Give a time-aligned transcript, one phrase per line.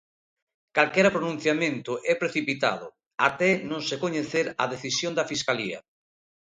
[0.77, 2.85] "Calquera pronunciamento é precipitado"
[3.27, 5.79] até non se coñecer a decisión da Fiscalía.